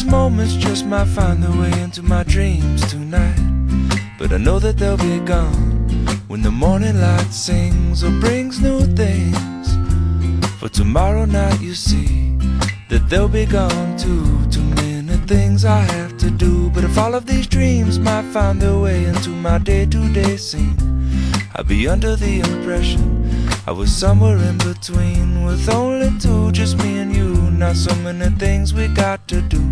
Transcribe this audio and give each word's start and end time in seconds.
these 0.00 0.10
moments 0.10 0.54
just 0.54 0.86
might 0.86 1.08
find 1.08 1.42
their 1.42 1.52
way 1.60 1.72
into 1.82 2.02
my 2.02 2.22
dreams 2.22 2.80
tonight. 2.90 3.38
But 4.18 4.32
I 4.32 4.38
know 4.38 4.58
that 4.58 4.78
they'll 4.78 4.96
be 4.96 5.18
gone 5.20 5.88
when 6.26 6.40
the 6.40 6.50
morning 6.50 6.98
light 6.98 7.32
sings 7.32 8.02
or 8.02 8.10
brings 8.18 8.62
new 8.62 8.80
things. 8.96 9.66
For 10.58 10.70
tomorrow 10.70 11.26
night, 11.26 11.60
you 11.60 11.74
see 11.74 12.38
that 12.88 13.08
they'll 13.10 13.28
be 13.28 13.44
gone 13.44 13.98
too. 13.98 14.24
Too 14.50 14.64
many 14.82 15.16
things 15.26 15.66
I 15.66 15.80
have 15.80 16.16
to 16.18 16.30
do. 16.30 16.70
But 16.70 16.84
if 16.84 16.96
all 16.96 17.14
of 17.14 17.26
these 17.26 17.46
dreams 17.46 17.98
might 17.98 18.24
find 18.32 18.58
their 18.60 18.78
way 18.78 19.04
into 19.04 19.30
my 19.30 19.58
day 19.58 19.84
to 19.84 20.12
day 20.14 20.38
scene, 20.38 20.78
I'd 21.56 21.68
be 21.68 21.86
under 21.86 22.16
the 22.16 22.40
impression 22.40 23.29
I 23.66 23.72
was 23.72 23.94
somewhere 23.94 24.38
in 24.38 24.56
between 24.58 25.44
with 25.44 25.68
only 25.68 26.18
two, 26.18 26.50
just 26.50 26.78
me 26.78 26.98
and 26.98 27.14
you. 27.14 27.34
Not 27.50 27.76
so 27.76 27.94
many 27.96 28.30
things 28.36 28.72
we 28.72 28.88
got 28.88 29.28
to 29.28 29.42
do 29.42 29.62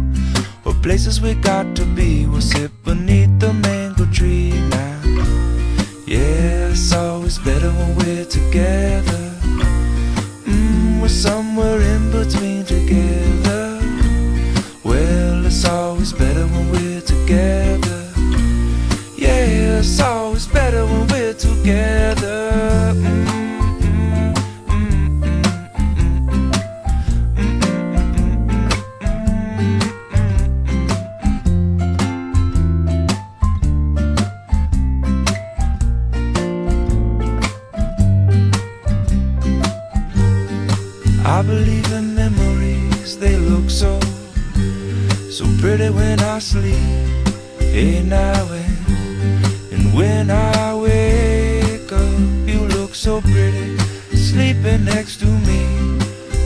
or 0.65 0.75
places 0.75 1.21
we 1.21 1.35
got 1.35 1.75
to 1.77 1.85
be. 1.85 2.27
We'll 2.27 2.43
sit 2.43 2.71
beneath 2.85 3.39
the 3.41 3.53
mango 3.53 4.05
tree 4.13 4.53
now. 4.69 5.01
Yeah, 6.07 6.69
it's 6.69 6.93
always 6.93 7.39
better 7.39 7.71
when 7.71 7.97
we're 7.97 8.27
together. 8.27 9.23
Mm, 10.45 11.01
we're 11.01 11.09
somewhere 11.09 11.81
in 11.81 12.11
between 12.11 12.65
together. 12.65 13.81
Well, 14.85 15.47
it's 15.47 15.65
always 15.65 16.13
better 16.13 16.47
when 16.47 16.71
we're 16.71 17.01
together. 17.01 18.13
Yeah, 19.17 19.79
it's 19.81 20.01
always 20.01 20.47
better 20.47 20.85
when 20.85 21.07
we're 21.09 21.35
together. 21.35 22.58
I 41.39 41.43
believe 41.43 41.93
in 41.93 42.17
memories, 42.17 43.17
they 43.17 43.37
look 43.37 43.71
so, 43.71 44.01
so 45.31 45.45
pretty 45.61 45.89
when 45.89 46.19
I 46.19 46.41
sleep. 46.41 47.29
Hey 47.61 48.03
now 48.03 48.45
and, 48.51 49.73
and 49.73 49.95
when 49.95 50.33
I 50.33 50.75
wake 50.75 51.93
up, 51.93 52.19
you 52.45 52.67
look 52.77 52.93
so 52.93 53.21
pretty, 53.21 53.79
sleeping 54.17 54.85
next 54.85 55.21
to 55.21 55.27
me. 55.27 55.63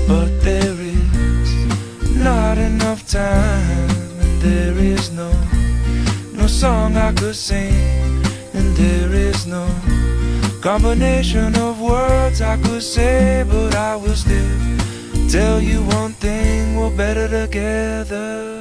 But 0.06 0.28
there 0.42 0.76
is 0.78 2.14
not 2.14 2.58
enough 2.58 3.08
time, 3.08 3.88
and 4.20 4.42
there 4.42 4.76
is 4.76 5.10
no, 5.10 5.32
no 6.34 6.46
song 6.46 6.98
I 6.98 7.14
could 7.14 7.36
sing, 7.36 7.72
and 8.52 8.76
there 8.76 9.10
is 9.10 9.46
no 9.46 9.66
combination 10.62 11.56
of 11.56 11.80
words 11.80 12.40
I 12.40 12.56
could 12.58 12.84
say, 12.84 13.44
but 13.48 13.74
I 13.74 13.96
will 13.96 14.14
still 14.14 14.31
tell 15.32 15.62
you 15.62 15.82
one 15.84 16.12
thing: 16.12 16.76
we're 16.76 16.94
better 16.94 17.26
together. 17.26 18.51